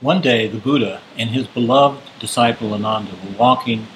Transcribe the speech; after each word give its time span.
One 0.00 0.20
day, 0.20 0.46
the 0.46 0.58
Buddha 0.58 1.00
and 1.16 1.30
his 1.30 1.48
beloved 1.48 2.00
disciple 2.20 2.72
Ananda 2.72 3.10
were 3.16 3.36
walking 3.36 3.88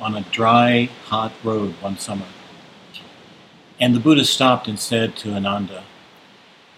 on 0.00 0.14
a 0.14 0.20
dry, 0.20 0.88
hot 1.06 1.32
road 1.42 1.74
one 1.80 1.98
summer. 1.98 2.26
And 3.80 3.92
the 3.92 3.98
Buddha 3.98 4.24
stopped 4.24 4.68
and 4.68 4.78
said 4.78 5.16
to 5.16 5.34
Ananda, 5.34 5.82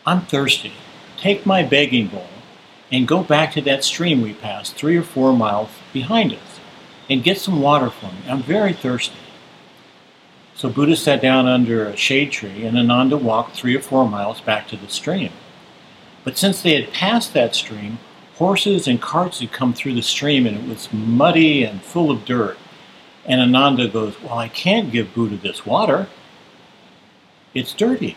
I'm 0.06 0.22
thirsty. 0.22 0.72
Take 1.18 1.44
my 1.44 1.62
begging 1.62 2.06
bowl 2.06 2.28
and 2.90 3.06
go 3.06 3.22
back 3.22 3.52
to 3.52 3.60
that 3.62 3.84
stream 3.84 4.22
we 4.22 4.32
passed 4.32 4.76
three 4.76 4.96
or 4.96 5.02
four 5.02 5.34
miles 5.34 5.68
behind 5.92 6.32
us 6.32 6.58
and 7.10 7.22
get 7.22 7.36
some 7.36 7.60
water 7.60 7.90
for 7.90 8.06
me. 8.06 8.22
I'm 8.28 8.42
very 8.42 8.72
thirsty. 8.72 9.18
So 10.54 10.70
Buddha 10.70 10.96
sat 10.96 11.20
down 11.20 11.46
under 11.46 11.84
a 11.84 11.98
shade 11.98 12.32
tree 12.32 12.64
and 12.64 12.78
Ananda 12.78 13.18
walked 13.18 13.56
three 13.56 13.76
or 13.76 13.82
four 13.82 14.08
miles 14.08 14.40
back 14.40 14.68
to 14.68 14.76
the 14.78 14.88
stream. 14.88 15.32
But 16.24 16.38
since 16.38 16.62
they 16.62 16.80
had 16.80 16.94
passed 16.94 17.34
that 17.34 17.54
stream, 17.54 17.98
horses 18.40 18.88
and 18.88 19.02
carts 19.02 19.40
had 19.40 19.52
come 19.52 19.74
through 19.74 19.92
the 19.92 20.02
stream 20.02 20.46
and 20.46 20.56
it 20.56 20.66
was 20.66 20.90
muddy 20.94 21.62
and 21.62 21.82
full 21.82 22.10
of 22.10 22.24
dirt. 22.24 22.56
And 23.26 23.38
Ananda 23.38 23.86
goes, 23.86 24.20
Well, 24.22 24.38
I 24.38 24.48
can't 24.48 24.90
give 24.90 25.14
Buddha 25.14 25.36
this 25.36 25.66
water. 25.66 26.08
It's 27.52 27.74
dirty. 27.74 28.16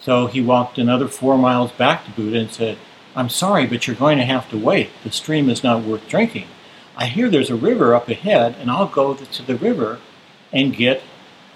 So 0.00 0.28
he 0.28 0.40
walked 0.40 0.78
another 0.78 1.08
four 1.08 1.36
miles 1.36 1.72
back 1.72 2.04
to 2.04 2.12
Buddha 2.12 2.38
and 2.38 2.50
said, 2.50 2.78
I'm 3.16 3.28
sorry, 3.28 3.66
but 3.66 3.86
you're 3.86 3.96
going 3.96 4.18
to 4.18 4.24
have 4.24 4.48
to 4.50 4.58
wait. 4.58 4.90
The 5.02 5.10
stream 5.10 5.50
is 5.50 5.64
not 5.64 5.82
worth 5.82 6.08
drinking. 6.08 6.46
I 6.96 7.06
hear 7.06 7.28
there's 7.28 7.50
a 7.50 7.56
river 7.56 7.92
up 7.92 8.08
ahead, 8.08 8.54
and 8.60 8.70
I'll 8.70 8.86
go 8.86 9.14
to 9.14 9.42
the 9.42 9.56
river 9.56 9.98
and 10.52 10.76
get 10.76 11.02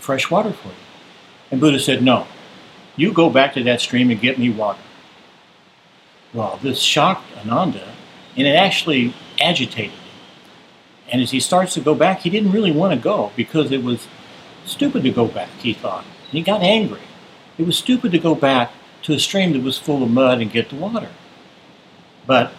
fresh 0.00 0.30
water 0.30 0.52
for 0.52 0.68
you. 0.68 0.74
And 1.52 1.60
Buddha 1.60 1.78
said, 1.78 2.02
No, 2.02 2.26
you 2.96 3.12
go 3.12 3.30
back 3.30 3.54
to 3.54 3.62
that 3.62 3.80
stream 3.80 4.10
and 4.10 4.20
get 4.20 4.36
me 4.36 4.50
water. 4.50 4.80
Well, 6.34 6.58
this 6.62 6.80
shocked 6.80 7.24
Ananda, 7.38 7.94
and 8.36 8.46
it 8.46 8.54
actually 8.54 9.14
agitated 9.40 9.90
him. 9.90 10.08
And 11.10 11.22
as 11.22 11.30
he 11.30 11.40
starts 11.40 11.74
to 11.74 11.80
go 11.80 11.94
back, 11.94 12.20
he 12.20 12.30
didn't 12.30 12.52
really 12.52 12.72
want 12.72 12.92
to 12.92 13.00
go 13.00 13.32
because 13.34 13.72
it 13.72 13.82
was 13.82 14.06
stupid 14.66 15.02
to 15.04 15.10
go 15.10 15.26
back, 15.26 15.48
he 15.58 15.72
thought. 15.72 16.04
And 16.04 16.32
he 16.32 16.42
got 16.42 16.60
angry. 16.60 17.00
It 17.56 17.66
was 17.66 17.78
stupid 17.78 18.12
to 18.12 18.18
go 18.18 18.34
back 18.34 18.72
to 19.02 19.14
a 19.14 19.18
stream 19.18 19.52
that 19.52 19.62
was 19.62 19.78
full 19.78 20.02
of 20.02 20.10
mud 20.10 20.40
and 20.40 20.52
get 20.52 20.68
the 20.68 20.76
water. 20.76 21.08
But 22.26 22.52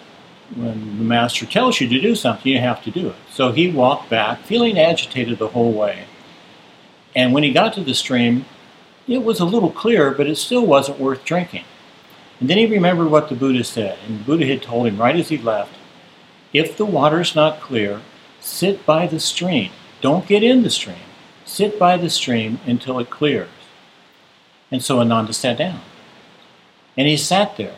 when 0.55 0.97
the 0.97 1.03
master 1.03 1.45
tells 1.45 1.79
you 1.79 1.87
to 1.87 2.01
do 2.01 2.15
something, 2.15 2.51
you 2.51 2.59
have 2.59 2.83
to 2.83 2.91
do 2.91 3.09
it. 3.09 3.15
So 3.31 3.51
he 3.51 3.71
walked 3.71 4.09
back, 4.09 4.41
feeling 4.41 4.79
agitated 4.79 5.37
the 5.37 5.49
whole 5.49 5.71
way. 5.71 6.05
And 7.15 7.33
when 7.33 7.43
he 7.43 7.53
got 7.53 7.73
to 7.75 7.83
the 7.83 7.93
stream, 7.93 8.45
it 9.07 9.23
was 9.23 9.39
a 9.39 9.45
little 9.45 9.71
clear, 9.71 10.11
but 10.11 10.27
it 10.27 10.37
still 10.37 10.65
wasn't 10.65 10.99
worth 10.99 11.23
drinking. 11.23 11.65
And 12.39 12.49
then 12.49 12.57
he 12.57 12.65
remembered 12.65 13.09
what 13.09 13.29
the 13.29 13.35
Buddha 13.35 13.63
said, 13.63 13.97
and 14.07 14.25
Buddha 14.25 14.45
had 14.45 14.61
told 14.61 14.87
him 14.87 14.97
right 14.97 15.15
as 15.15 15.29
he 15.29 15.37
left 15.37 15.73
if 16.53 16.77
the 16.77 16.85
water's 16.85 17.35
not 17.35 17.61
clear, 17.61 18.01
sit 18.39 18.85
by 18.85 19.05
the 19.07 19.19
stream. 19.19 19.71
Don't 20.01 20.27
get 20.27 20.43
in 20.43 20.63
the 20.63 20.69
stream. 20.69 20.97
Sit 21.45 21.77
by 21.77 21.97
the 21.97 22.09
stream 22.09 22.59
until 22.65 22.99
it 22.99 23.09
clears. 23.09 23.49
And 24.71 24.83
so 24.83 24.99
Ananda 24.99 25.33
sat 25.33 25.57
down. 25.57 25.81
And 26.97 27.07
he 27.07 27.17
sat 27.17 27.57
there. 27.57 27.75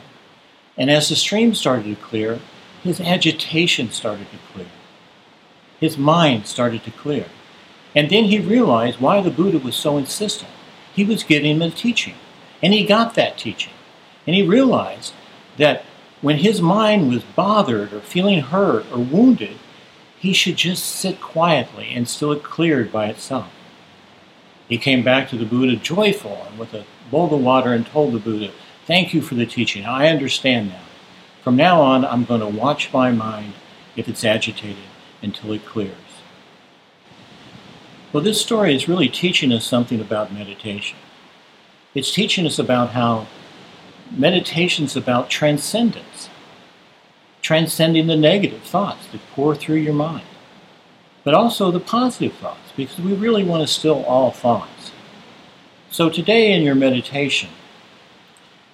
And 0.77 0.89
as 0.89 1.09
the 1.09 1.15
stream 1.15 1.53
started 1.53 1.83
to 1.85 2.01
clear, 2.01 2.39
his 2.83 3.01
agitation 3.01 3.91
started 3.91 4.27
to 4.31 4.37
clear. 4.53 4.71
His 5.79 5.97
mind 5.97 6.47
started 6.47 6.83
to 6.85 6.91
clear. 6.91 7.25
And 7.93 8.09
then 8.09 8.25
he 8.25 8.39
realized 8.39 9.01
why 9.01 9.21
the 9.21 9.31
Buddha 9.31 9.59
was 9.59 9.75
so 9.75 9.97
insistent. 9.97 10.51
He 10.93 11.03
was 11.03 11.23
giving 11.23 11.51
him 11.51 11.61
a 11.61 11.71
teaching. 11.71 12.15
And 12.63 12.73
he 12.73 12.85
got 12.85 13.15
that 13.15 13.37
teaching. 13.37 13.73
And 14.31 14.37
he 14.37 14.47
realized 14.47 15.13
that 15.57 15.83
when 16.21 16.37
his 16.37 16.61
mind 16.61 17.09
was 17.09 17.21
bothered 17.21 17.91
or 17.91 17.99
feeling 17.99 18.39
hurt 18.39 18.85
or 18.89 18.99
wounded, 18.99 19.57
he 20.17 20.31
should 20.31 20.55
just 20.55 20.85
sit 20.85 21.19
quietly 21.19 21.93
until 21.93 22.31
it 22.31 22.41
cleared 22.41 22.93
by 22.93 23.07
itself. 23.07 23.51
He 24.69 24.77
came 24.77 25.03
back 25.03 25.27
to 25.27 25.37
the 25.37 25.43
Buddha 25.43 25.75
joyful 25.75 26.45
and 26.47 26.57
with 26.57 26.73
a 26.73 26.85
bowl 27.11 27.35
of 27.35 27.41
water 27.41 27.73
and 27.73 27.85
told 27.85 28.13
the 28.13 28.19
Buddha, 28.19 28.53
Thank 28.87 29.13
you 29.13 29.21
for 29.21 29.35
the 29.35 29.45
teaching. 29.45 29.83
I 29.83 30.07
understand 30.07 30.69
now. 30.69 30.83
From 31.43 31.57
now 31.57 31.81
on, 31.81 32.05
I'm 32.05 32.23
going 32.23 32.39
to 32.39 32.47
watch 32.47 32.93
my 32.93 33.11
mind 33.11 33.51
if 33.97 34.07
it's 34.07 34.23
agitated 34.23 34.85
until 35.21 35.51
it 35.51 35.65
clears. 35.65 35.91
Well, 38.13 38.23
this 38.23 38.39
story 38.39 38.73
is 38.73 38.87
really 38.87 39.09
teaching 39.09 39.51
us 39.51 39.65
something 39.65 39.99
about 39.99 40.31
meditation. 40.31 40.97
It's 41.93 42.13
teaching 42.13 42.45
us 42.45 42.57
about 42.57 42.91
how 42.91 43.27
meditation's 44.11 44.95
about 44.95 45.29
transcendence, 45.29 46.29
transcending 47.41 48.07
the 48.07 48.15
negative 48.15 48.61
thoughts 48.63 49.07
that 49.07 49.21
pour 49.31 49.55
through 49.55 49.77
your 49.77 49.93
mind, 49.93 50.25
but 51.23 51.33
also 51.33 51.71
the 51.71 51.79
positive 51.79 52.33
thoughts, 52.33 52.71
because 52.75 52.99
we 52.99 53.13
really 53.13 53.43
want 53.43 53.61
to 53.61 53.67
still 53.67 54.03
all 54.05 54.31
thoughts. 54.31 54.91
So 55.89 56.09
today 56.09 56.51
in 56.51 56.63
your 56.63 56.75
meditation, 56.75 57.49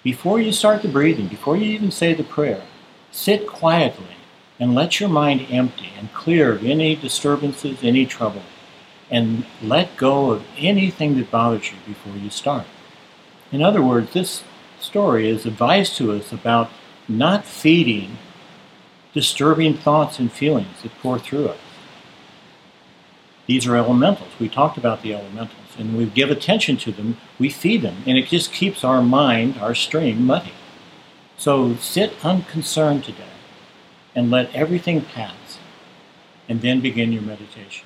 before 0.03 0.39
you 0.39 0.51
start 0.51 0.81
the 0.81 0.87
breathing, 0.87 1.27
before 1.27 1.57
you 1.57 1.65
even 1.65 1.91
say 1.91 2.13
the 2.13 2.23
prayer, 2.23 2.63
sit 3.11 3.47
quietly 3.47 4.15
and 4.59 4.73
let 4.73 4.99
your 4.99 5.09
mind 5.09 5.47
empty 5.49 5.91
and 5.97 6.13
clear 6.13 6.53
of 6.53 6.63
any 6.63 6.95
disturbances, 6.95 7.79
any 7.83 8.05
trouble, 8.05 8.43
and 9.09 9.45
let 9.61 9.97
go 9.97 10.31
of 10.31 10.45
anything 10.57 11.17
that 11.17 11.31
bothers 11.31 11.71
you 11.71 11.77
before 11.85 12.15
you 12.15 12.29
start. 12.29 12.65
In 13.51 13.61
other 13.61 13.81
words, 13.81 14.13
this 14.13 14.43
story 14.87 15.29
is 15.29 15.45
advice 15.45 15.95
to 15.97 16.13
us 16.13 16.31
about 16.31 16.69
not 17.07 17.45
feeding 17.45 18.17
disturbing 19.13 19.75
thoughts 19.75 20.19
and 20.19 20.31
feelings 20.31 20.81
that 20.83 20.91
pour 21.01 21.19
through 21.19 21.49
us. 21.49 21.59
These 23.47 23.65
are 23.67 23.75
elementals. 23.75 24.29
We 24.39 24.49
talked 24.49 24.77
about 24.77 25.01
the 25.01 25.13
elementals, 25.13 25.75
and 25.77 25.97
we 25.97 26.05
give 26.05 26.29
attention 26.29 26.77
to 26.77 26.91
them, 26.91 27.17
we 27.39 27.49
feed 27.49 27.81
them, 27.81 28.03
and 28.05 28.17
it 28.17 28.27
just 28.27 28.51
keeps 28.51 28.83
our 28.83 29.01
mind, 29.01 29.57
our 29.59 29.73
stream, 29.73 30.25
muddy. 30.25 30.53
So 31.37 31.75
sit 31.75 32.13
unconcerned 32.23 33.03
today 33.03 33.35
and 34.15 34.31
let 34.31 34.53
everything 34.53 35.01
pass, 35.01 35.59
and 36.49 36.61
then 36.61 36.81
begin 36.81 37.11
your 37.11 37.21
meditation. 37.21 37.85